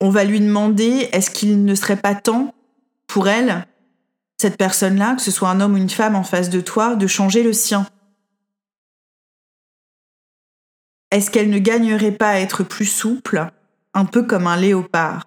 [0.01, 2.54] On va lui demander est-ce qu'il ne serait pas temps
[3.08, 3.65] pour elle,
[4.38, 7.08] cette personne-là, que ce soit un homme ou une femme en face de toi, de
[7.08, 7.88] changer le sien?
[11.15, 13.49] Est-ce qu'elle ne gagnerait pas à être plus souple,
[13.93, 15.25] un peu comme un léopard?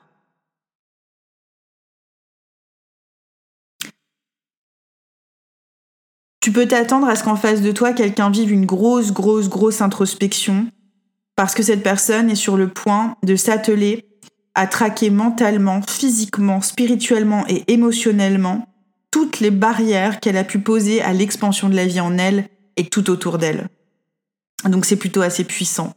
[6.42, 9.80] Tu peux t'attendre à ce qu'en face de toi, quelqu'un vive une grosse, grosse, grosse
[9.80, 10.66] introspection,
[11.36, 14.04] parce que cette personne est sur le point de s'atteler
[14.54, 18.68] à traquer mentalement, physiquement, spirituellement et émotionnellement
[19.10, 22.46] toutes les barrières qu'elle a pu poser à l'expansion de la vie en elle
[22.76, 23.70] et tout autour d'elle.
[24.64, 25.94] Donc c'est plutôt assez puissant.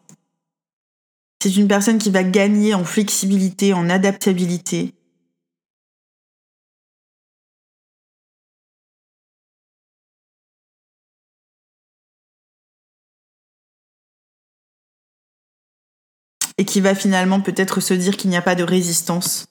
[1.42, 4.94] C'est une personne qui va gagner en flexibilité, en adaptabilité.
[16.60, 19.48] Et qui va finalement peut-être se dire qu'il n'y a pas de résistance,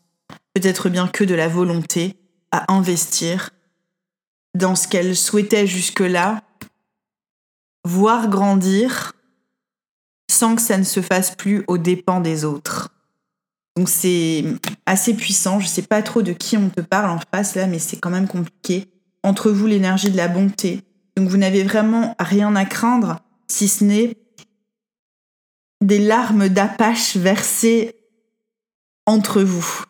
[0.54, 2.14] peut-être bien que de la volonté
[2.52, 3.50] à investir
[4.54, 6.44] dans ce qu'elle souhaitait jusque-là
[7.85, 9.12] voir grandir
[10.31, 12.91] sans que ça ne se fasse plus aux dépens des autres.
[13.76, 14.45] Donc c'est
[14.87, 15.61] assez puissant.
[15.61, 18.11] Je sais pas trop de qui on te parle en face là, mais c'est quand
[18.11, 18.91] même compliqué.
[19.22, 20.83] Entre vous, l'énergie de la bonté.
[21.16, 24.16] Donc vous n'avez vraiment rien à craindre, si ce n'est
[25.83, 27.97] des larmes d'apache versées
[29.07, 29.85] entre vous.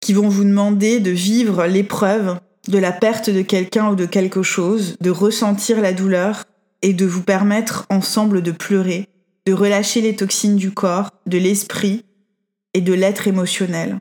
[0.00, 4.42] Qui vont vous demander de vivre l'épreuve de la perte de quelqu'un ou de quelque
[4.42, 6.44] chose, de ressentir la douleur
[6.82, 9.08] et de vous permettre ensemble de pleurer
[9.46, 12.04] de relâcher les toxines du corps, de l'esprit
[12.74, 14.00] et de l'être émotionnel.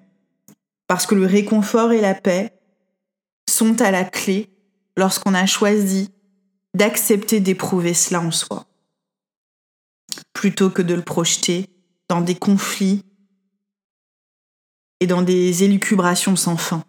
[0.88, 2.54] Parce que le réconfort et la paix
[3.50, 4.50] sont à la clé
[4.98, 6.10] lorsqu'on a choisi
[6.74, 8.66] d'accepter d'éprouver cela en soi,
[10.34, 11.70] plutôt que de le projeter
[12.08, 13.04] dans des conflits
[15.00, 16.84] et dans des élucubrations sans fin.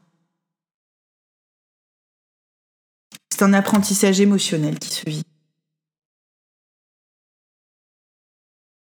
[3.42, 5.24] C'est un apprentissage émotionnel qui se vit.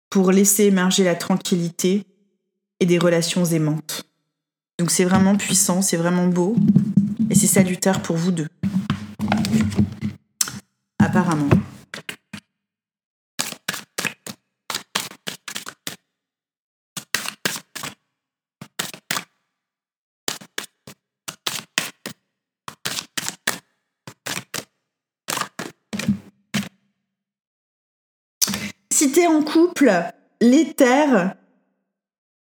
[0.10, 2.04] Pour laisser émerger la tranquillité
[2.82, 4.04] et des relations aimantes.
[4.78, 6.58] Donc c'est vraiment puissant, c'est vraiment beau
[7.30, 8.50] et c'est salutaire pour vous deux.
[11.02, 11.48] Apparemment.
[29.00, 29.94] Si t'es en couple,
[30.42, 31.34] l'éther,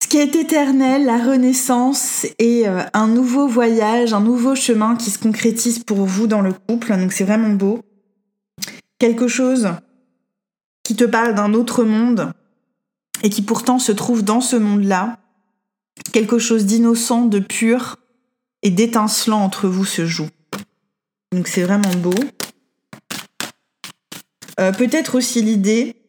[0.02, 5.10] ce qui est éternel, la renaissance et euh, un nouveau voyage, un nouveau chemin qui
[5.10, 6.96] se concrétise pour vous dans le couple.
[6.96, 7.82] Donc c'est vraiment beau.
[8.98, 9.68] Quelque chose
[10.82, 12.32] qui te parle d'un autre monde
[13.22, 15.18] et qui pourtant se trouve dans ce monde-là.
[16.10, 17.98] Quelque chose d'innocent, de pur
[18.62, 20.30] et d'étincelant entre vous se joue.
[21.32, 22.14] Donc c'est vraiment beau.
[24.58, 25.99] Euh, peut-être aussi l'idée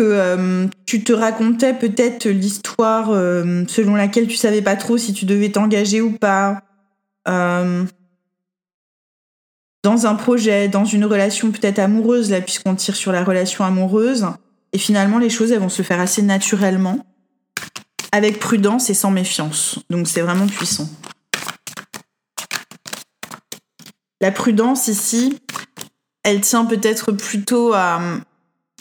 [0.00, 5.24] euh, tu te racontais peut-être l'histoire euh, selon laquelle tu savais pas trop si tu
[5.24, 6.62] devais t'engager ou pas
[7.28, 7.84] euh,
[9.82, 14.26] dans un projet, dans une relation peut-être amoureuse là puisqu'on tire sur la relation amoureuse
[14.72, 17.04] et finalement les choses elles vont se faire assez naturellement
[18.12, 19.78] avec prudence et sans méfiance.
[19.90, 20.88] Donc c'est vraiment puissant.
[24.20, 25.38] La prudence ici,
[26.24, 28.00] elle tient peut-être plutôt à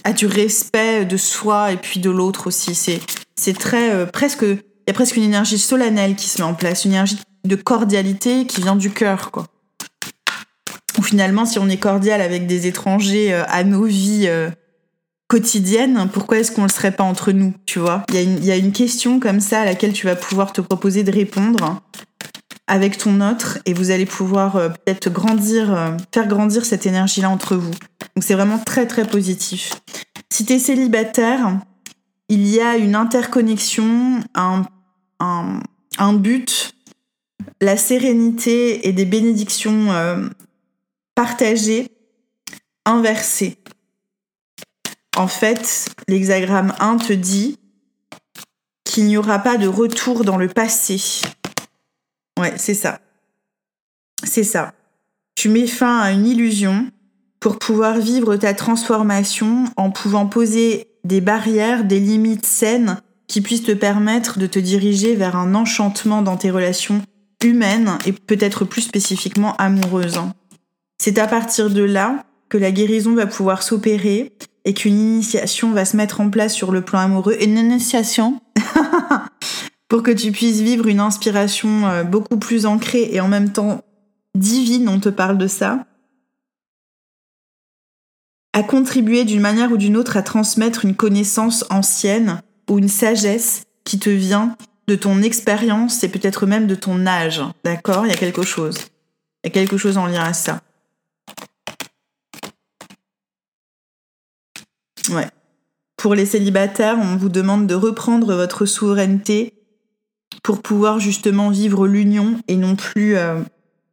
[0.04, 2.76] à du respect de soi et puis de l'autre aussi.
[2.76, 3.02] C'est,
[3.36, 6.54] c'est très euh, presque, il y a presque une énergie solennelle qui se met en
[6.54, 9.48] place, une énergie de cordialité qui vient du cœur, quoi.
[10.98, 14.50] Ou finalement, si on est cordial avec des étrangers euh, à nos vies euh,
[15.28, 18.04] quotidiennes, pourquoi est-ce qu'on le serait pas entre nous, tu vois?
[18.10, 21.04] Il y, y, a une question comme ça à laquelle tu vas pouvoir te proposer
[21.04, 21.82] de répondre
[22.68, 27.72] avec ton autre et vous allez pouvoir peut-être grandir, faire grandir cette énergie-là entre vous.
[28.16, 29.74] Donc c'est vraiment très très positif.
[30.30, 31.60] Si tu es célibataire,
[32.30, 34.64] il y a une interconnexion, un,
[35.20, 36.74] un, but,
[37.62, 40.28] la sérénité et des bénédictions euh,
[41.16, 41.90] partagées,
[42.86, 43.58] inversées.
[45.16, 47.58] En fait, l'hexagramme 1 te dit
[48.84, 51.02] qu'il n'y aura pas de retour dans le passé.
[52.38, 53.00] Ouais, c'est ça.
[54.24, 54.74] C'est ça.
[55.36, 56.88] Tu mets fin à une illusion
[57.40, 63.64] pour pouvoir vivre ta transformation en pouvant poser des barrières, des limites saines qui puissent
[63.64, 67.02] te permettre de te diriger vers un enchantement dans tes relations
[67.44, 70.20] humaines et peut-être plus spécifiquement amoureuses.
[70.98, 74.34] C'est à partir de là que la guérison va pouvoir s'opérer
[74.66, 77.38] et qu'une initiation va se mettre en place sur le plan amoureux.
[77.40, 78.42] Une initiation?
[79.88, 83.84] pour que tu puisses vivre une inspiration euh, beaucoup plus ancrée et en même temps
[84.36, 85.86] divine, on te parle de ça,
[88.54, 93.64] à contribuer d'une manière ou d'une autre à transmettre une connaissance ancienne ou une sagesse
[93.84, 94.58] qui te vient
[94.88, 97.42] de ton expérience et peut-être même de ton âge.
[97.64, 98.06] D'accord?
[98.06, 98.80] Il y a quelque chose.
[99.44, 100.62] Il y a quelque chose en lien à ça.
[105.10, 105.30] Ouais.
[105.96, 109.57] Pour les célibataires, on vous demande de reprendre votre souveraineté
[110.44, 113.42] pour pouvoir justement vivre l'union et non plus euh,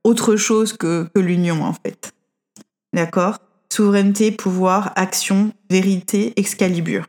[0.05, 2.13] autre chose que, l'union en fait.
[2.93, 3.39] D'accord?
[3.73, 7.07] Souveraineté, pouvoir, action, vérité, Excalibur.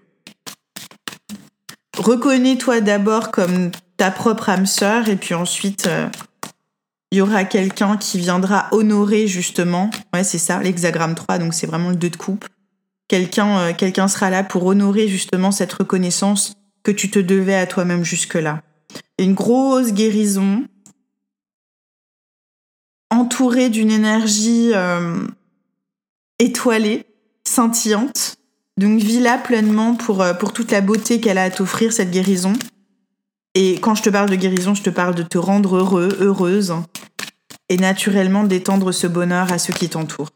[1.98, 6.10] Reconnais-toi d'abord comme ta propre âme sœur et puis ensuite euh,
[7.12, 11.68] il y aura quelqu'un qui viendra honorer justement, ouais c'est ça, l'hexagramme 3, donc c'est
[11.68, 12.46] vraiment le 2 de coupe.
[13.08, 17.68] Quelqu'un euh, quelqu'un sera là pour honorer justement cette reconnaissance que tu te devais à
[17.68, 18.62] toi-même jusque-là.
[19.20, 20.66] Une grosse guérison
[23.10, 25.26] entourée d'une énergie euh,
[26.40, 27.06] étoilée,
[27.44, 28.38] scintillante.
[28.78, 32.54] Donc vis-la pleinement pour, euh, pour toute la beauté qu'elle a à t'offrir, cette guérison.
[33.54, 36.74] Et quand je te parle de guérison, je te parle de te rendre heureux, heureuse,
[37.70, 40.32] et naturellement d'étendre ce bonheur à ceux qui t'entourent.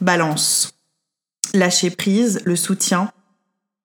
[0.00, 0.74] Balance.
[1.54, 3.10] Lâcher prise, le soutien.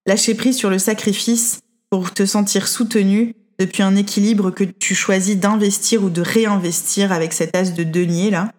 [0.06, 5.38] Lâcher prise sur le sacrifice pour te sentir soutenu depuis un équilibre que tu choisis
[5.38, 8.54] d'investir ou de réinvestir avec cet as de denier là.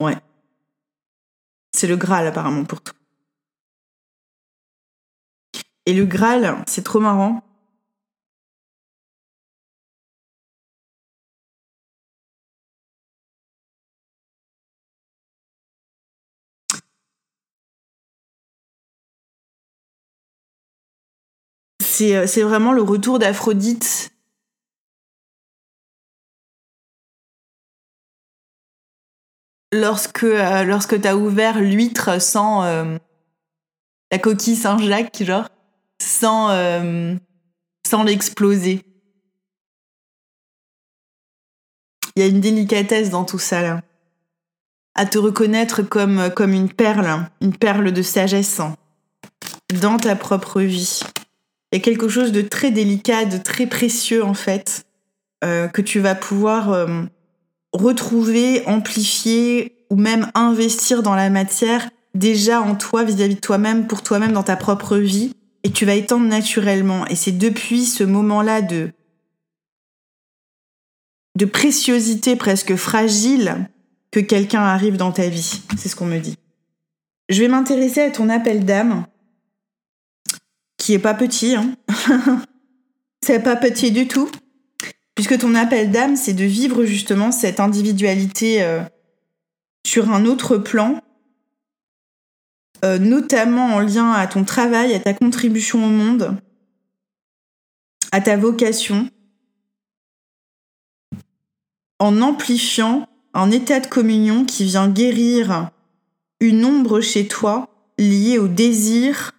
[0.00, 0.16] Ouais.
[1.72, 2.94] C'est le Graal apparemment pour toi.
[5.86, 7.42] Et le Graal, c'est trop marrant
[21.98, 24.12] C'est c'est vraiment le retour d'Aphrodite
[29.72, 32.98] lorsque, euh, lorsque t'as ouvert l'huître sans euh,
[34.12, 35.48] la coquille Saint-Jacques, genre,
[36.00, 37.16] sans, euh,
[37.84, 38.84] sans l'exploser.
[42.14, 43.82] Il y a une délicatesse dans tout ça, là.
[44.94, 48.60] À te reconnaître comme une perle, une perle de sagesse
[49.80, 51.00] dans ta propre vie.
[51.72, 54.86] Il y a quelque chose de très délicat, de très précieux, en fait,
[55.42, 56.88] que tu vas pouvoir
[57.72, 64.02] retrouver, amplifier ou même investir dans la matière déjà en toi vis-à-vis de toi-même, pour
[64.02, 67.06] toi-même dans ta propre vie, et tu vas étendre naturellement.
[67.06, 68.90] Et c'est depuis ce moment-là de
[71.36, 73.68] de préciosité presque fragile
[74.10, 75.62] que quelqu'un arrive dans ta vie.
[75.76, 76.34] C'est ce qu'on me dit.
[77.28, 79.06] Je vais m'intéresser à ton appel d'âme,
[80.88, 81.74] qui est pas petit, hein.
[83.22, 84.30] c'est pas petit du tout.
[85.14, 88.80] Puisque ton appel d'âme, c'est de vivre justement cette individualité euh,
[89.86, 91.02] sur un autre plan,
[92.86, 96.40] euh, notamment en lien à ton travail, à ta contribution au monde,
[98.10, 99.10] à ta vocation,
[101.98, 105.68] en amplifiant un état de communion qui vient guérir
[106.40, 107.68] une ombre chez toi
[107.98, 109.34] liée au désir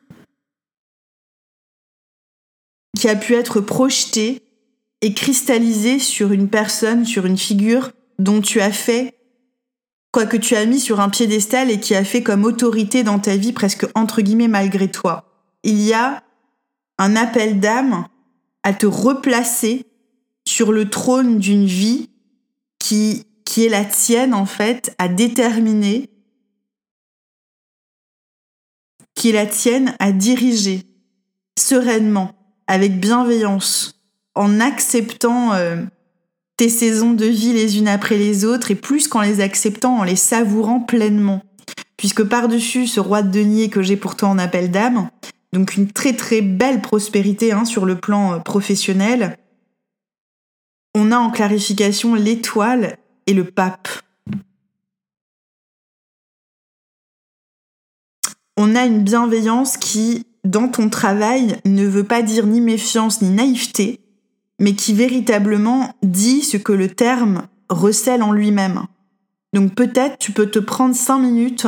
[2.98, 4.42] qui a pu être projeté
[5.02, 9.16] et cristallisé sur une personne, sur une figure dont tu as fait
[10.12, 13.20] quoi que tu as mis sur un piédestal et qui a fait comme autorité dans
[13.20, 15.26] ta vie presque entre guillemets malgré toi.
[15.64, 16.24] Il y a
[16.98, 18.08] un appel d'âme
[18.64, 19.86] à te replacer
[20.48, 22.10] sur le trône d'une vie
[22.80, 26.10] qui, qui est la tienne en fait, à déterminer,
[29.16, 30.84] qui est la tienne à diriger
[31.58, 32.34] sereinement,
[32.70, 33.99] avec bienveillance,
[34.36, 35.78] en acceptant euh,
[36.55, 40.03] tes saisons de vie les unes après les autres, et plus qu'en les acceptant, en
[40.03, 41.41] les savourant pleinement.
[41.97, 45.09] Puisque par-dessus ce roi de denier que j'ai pour toi en appel d'âme,
[45.51, 49.39] donc une très très belle prospérité hein, sur le plan euh, professionnel,
[50.93, 53.89] on a en clarification l'étoile et le pape.
[58.57, 63.30] On a une bienveillance qui, dans ton travail, ne veut pas dire ni méfiance ni
[63.30, 64.00] naïveté,
[64.60, 68.84] mais qui véritablement dit ce que le terme recèle en lui-même.
[69.54, 71.68] Donc peut-être tu peux te prendre cinq minutes,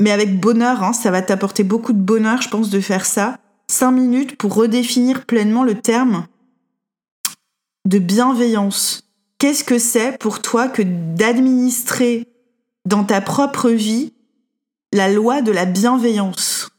[0.00, 3.38] mais avec bonheur, hein, ça va t'apporter beaucoup de bonheur, je pense, de faire ça.
[3.68, 6.26] Cinq minutes pour redéfinir pleinement le terme
[7.86, 9.04] de bienveillance.
[9.38, 12.28] Qu'est-ce que c'est pour toi que d'administrer
[12.86, 14.12] dans ta propre vie
[14.92, 16.73] la loi de la bienveillance?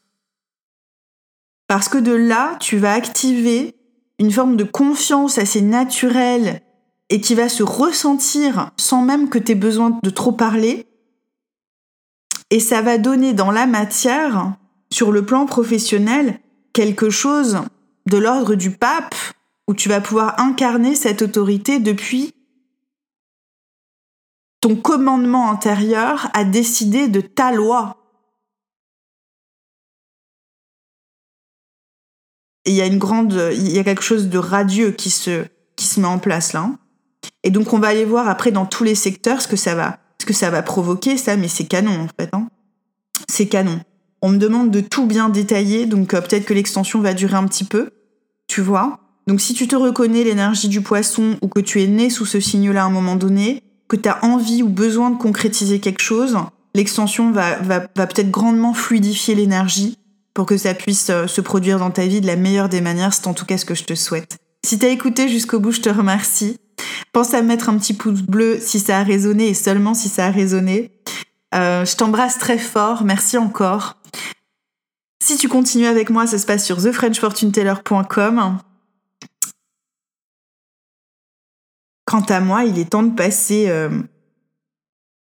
[1.67, 3.75] Parce que de là, tu vas activer
[4.19, 6.61] une forme de confiance assez naturelle
[7.09, 10.87] et qui va se ressentir sans même que tu aies besoin de trop parler.
[12.49, 14.53] Et ça va donner dans la matière,
[14.91, 16.39] sur le plan professionnel,
[16.73, 17.59] quelque chose
[18.05, 19.15] de l'ordre du pape,
[19.67, 22.33] où tu vas pouvoir incarner cette autorité depuis
[24.61, 28.04] ton commandement intérieur à décider de ta loi.
[32.65, 35.45] Il y a une grande, il y a quelque chose de radieux qui se,
[35.75, 36.69] qui se met en place là.
[37.43, 39.99] Et donc on va aller voir après dans tous les secteurs ce que ça va,
[40.19, 42.29] ce que ça va provoquer ça, mais c'est canon en fait.
[42.33, 42.47] Hein.
[43.27, 43.79] C'est canon.
[44.21, 47.45] On me demande de tout bien détailler, donc euh, peut-être que l'extension va durer un
[47.45, 47.91] petit peu,
[48.47, 48.99] tu vois.
[49.27, 52.39] Donc si tu te reconnais l'énergie du poisson ou que tu es né sous ce
[52.39, 56.37] signe-là à un moment donné, que tu as envie ou besoin de concrétiser quelque chose,
[56.73, 59.97] l'extension va, va, va peut-être grandement fluidifier l'énergie
[60.35, 63.13] pour que ça puisse euh, se produire dans ta vie de la meilleure des manières.
[63.13, 64.37] C'est en tout cas ce que je te souhaite.
[64.63, 66.59] Si t'as écouté jusqu'au bout, je te remercie.
[67.13, 70.27] Pense à mettre un petit pouce bleu si ça a résonné et seulement si ça
[70.27, 70.91] a résonné.
[71.55, 73.03] Euh, je t'embrasse très fort.
[73.05, 73.97] Merci encore.
[75.23, 78.59] Si tu continues avec moi, ça se passe sur thefrenchfortuneteller.com.
[82.03, 83.89] Quant à moi, il est temps de passer euh,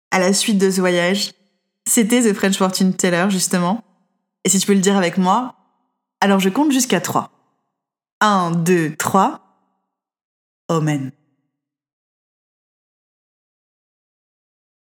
[0.09, 1.33] à la suite de ce voyage.
[1.87, 3.84] C'était The French Fortune Teller, justement.
[4.45, 5.55] Et si tu peux le dire avec moi,
[6.21, 7.31] alors je compte jusqu'à 3.
[8.21, 9.41] 1, 2, 3.
[10.69, 11.11] Amen.